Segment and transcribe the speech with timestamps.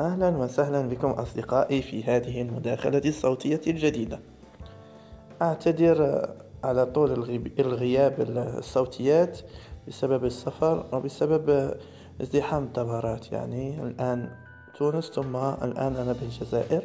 [0.00, 4.20] أهلا وسهلا بكم أصدقائي في هذه المداخلة الصوتية الجديدة.
[5.42, 6.28] أعتذر
[6.64, 7.12] على طول
[7.58, 8.14] الغياب
[8.58, 9.38] الصوتيات
[9.88, 11.74] بسبب السفر وبسبب
[12.20, 13.32] ازدحام الدورات.
[13.32, 14.30] يعني الآن
[14.78, 16.82] تونس ثم الآن أنا بالجزائر.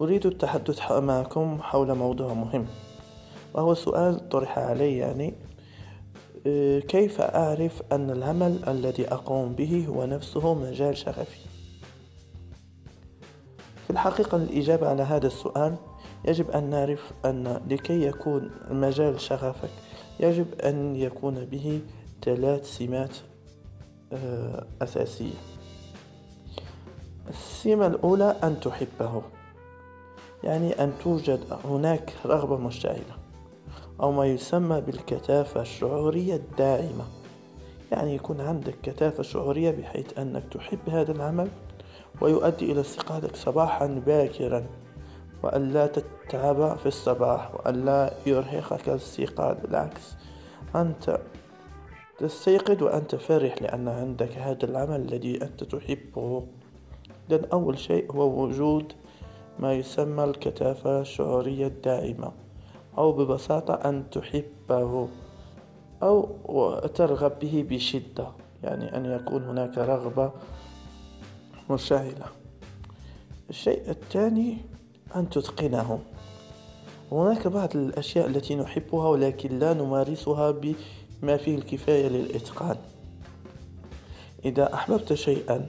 [0.00, 2.66] أريد التحدث معكم حول موضوع مهم
[3.54, 5.34] وهو سؤال طرح علي يعني
[6.88, 11.40] كيف أعرف أن العمل الذي أقوم به هو نفسه مجال شغفي؟
[13.86, 15.76] في الحقيقة الإجابة على هذا السؤال
[16.24, 19.70] يجب أن نعرف أن لكي يكون مجال شغفك
[20.20, 21.80] يجب أن يكون به
[22.24, 23.16] ثلاث سمات
[24.12, 25.34] آه، أساسية.
[27.28, 29.22] السمة الأولى أن تحبه
[30.44, 33.25] يعني أن توجد هناك رغبة مشتعلة.
[34.00, 37.04] أو ما يسمى بالكثافة الشعورية الداعمة
[37.92, 41.48] يعني يكون عندك كثافة شعورية بحيث أنك تحب هذا العمل
[42.20, 44.66] ويؤدي إلى استيقاظك صباحا باكرا
[45.42, 50.16] وأن لا تتعب في الصباح وأن لا يرهقك الاستيقاظ بالعكس
[50.76, 51.20] أنت
[52.18, 56.46] تستيقظ وأنت فرح لأن عندك هذا العمل الذي أنت تحبه.
[57.28, 58.92] لأن أول شيء هو وجود
[59.58, 62.32] ما يسمى الكثافة الشعورية الدائمة.
[62.98, 65.08] أو ببساطة أن تحبه
[66.02, 68.28] أو ترغب به بشدة
[68.62, 70.30] يعني أن يكون هناك رغبة
[71.70, 72.26] مشتعلة
[73.50, 74.58] الشيء الثاني
[75.16, 75.98] أن تتقنه.
[77.12, 82.76] هناك بعض الأشياء التي نحبها ولكن لا نمارسها بما فيه الكفاية للإتقان.
[84.44, 85.66] إذا أحببت شيئا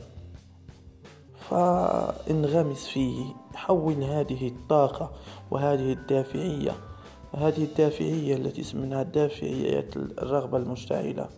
[1.50, 3.26] فانغمس فيه.
[3.54, 5.12] حول هذه الطاقة
[5.52, 6.76] وهذه الدافعية.
[7.34, 11.30] هذه الدافعية التي اسمها الدافعية الرغبة المشتعلة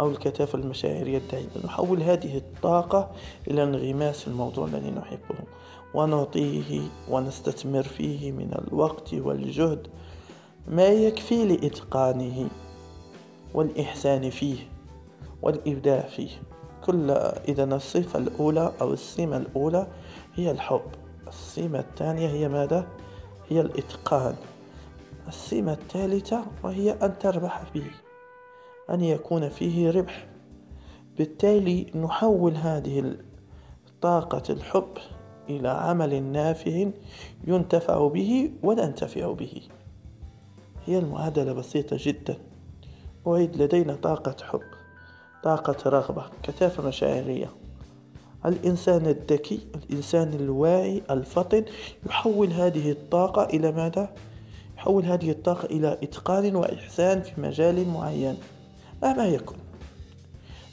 [0.00, 3.10] أو الكثافة المشاعرية الدائمة نحول هذه الطاقة
[3.48, 5.38] إلى انغماس الموضوع الذي نحبه
[5.94, 9.88] ونعطيه ونستثمر فيه من الوقت والجهد.
[10.68, 12.48] ما يكفي لإتقانه
[13.54, 14.56] والإحسان فيه
[15.42, 16.30] والإبداع فيه؟
[16.86, 17.10] كل
[17.48, 19.86] إذا الصفة الأولى أو السمة الأولى
[20.34, 20.90] هي الحب.
[21.28, 22.86] السمة الثانية هي ماذا؟
[23.48, 24.34] هي الإتقان.
[25.28, 27.90] السمة الثالثة وهي أن تربح فيه
[28.90, 30.26] أن يكون فيه ربح.
[31.18, 33.16] بالتالي نحول هذه
[34.00, 34.88] طاقة الحب
[35.48, 36.90] إلى عمل نافع
[37.46, 39.62] ينتفع به وننتفع به.
[40.86, 42.36] هي المعادلة بسيطة جدا.
[43.26, 44.62] أعيد لدينا طاقة حب
[45.42, 47.50] طاقة رغبة كثافة مشاعرية.
[48.46, 51.64] الإنسان الذكي الإنسان الواعي الفطن
[52.06, 54.14] يحول هذه الطاقة إلى ماذا؟
[54.84, 58.36] يحول هذه الطاقة إلى إتقان وإحسان في مجال معين
[59.02, 59.56] مهما يكن.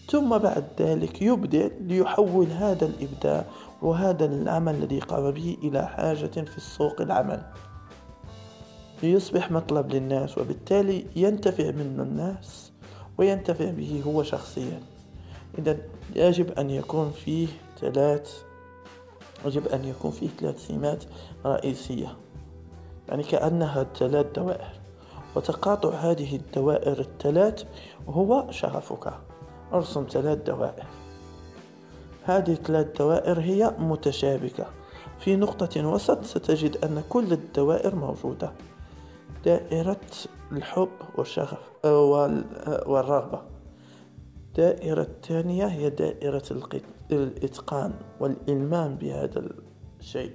[0.10, 3.46] ثم بعد ذلك يبدأ ليحول هذا الإبداع
[3.82, 7.44] وهذا العمل الذي قام به إلى حاجة في السوق العمل.
[9.04, 12.72] ليصبح مطلب للناس وبالتالي ينتفع منه الناس
[13.18, 14.80] وينتفع به هو شخصيا.
[15.58, 15.78] إذا
[16.16, 17.48] يجب أن يكون فيه
[17.80, 18.44] ثلاث
[19.46, 21.04] يجب أن يكون فيه ثلاث سمات
[21.46, 22.16] رئيسية.
[23.12, 24.82] يعني كأنها ثلاث دوائر.
[25.36, 27.64] وتقاطع هذه الدوائر الثلاث
[28.08, 29.14] هو شغفك.
[29.74, 30.86] ارسم ثلاث دوائر.
[32.24, 34.66] هذه الثلاث دوائر هي متشابكة.
[35.20, 38.52] في نقطة وسط ستجد أن كل الدوائر موجودة.
[39.46, 40.02] دائرة
[40.52, 41.60] الحب والشغف
[42.88, 43.42] والرغبة.
[44.48, 46.44] الدائرة الثانية هي دائرة
[47.12, 49.44] الإتقان والإلمام بهذا
[50.00, 50.34] الشيء.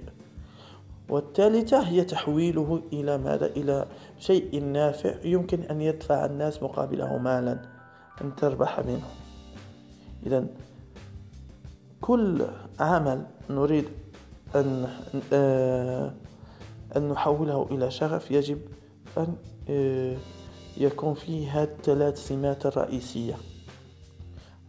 [1.09, 3.85] والثالثة هي تحويله إلى ماذا؟ إلى
[4.19, 7.61] شيء نافع يمكن أن يدفع الناس مقابله مالا
[8.21, 9.07] أن تربح منه.
[10.25, 10.47] إذا
[12.01, 12.45] كل
[12.79, 13.85] عمل نريد
[14.55, 14.87] أن
[16.97, 18.61] أن نحوله إلى شغف يجب
[19.17, 19.35] أن
[19.69, 20.17] آه،
[20.77, 23.35] يكون فيه هذه الثلاث سمات الرئيسية.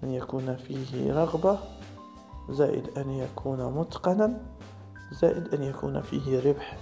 [0.05, 1.59] أن يكون فيه رغبة
[2.51, 4.58] زائد أن يكون متقنا.
[5.13, 6.79] زائد أن يكون فيه ربح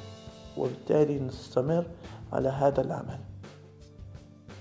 [0.56, 1.84] وبالتالي نستمر
[2.32, 3.18] على هذا العمل.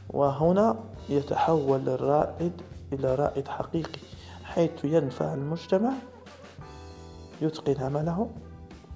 [0.10, 0.76] وهنا
[1.10, 2.62] يتحول الرائد
[2.94, 4.00] إلى رائد حقيقي
[4.44, 5.92] حيث ينفع المجتمع
[7.42, 8.30] يتقن عمله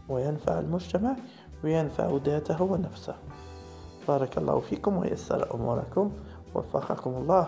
[0.09, 1.15] وينفع المجتمع
[1.63, 3.15] وينفع ذاته ونفسه.
[4.07, 6.11] بارك الله فيكم ويسر أموركم.
[6.55, 7.47] وفقكم الله.